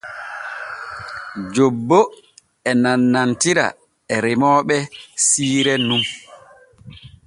Jobbo 1.53 1.99
e 2.69 2.71
nanantira 2.81 3.65
e 4.13 4.15
remooɓe 4.23 4.77
siire 5.27 5.73
nun. 5.87 6.03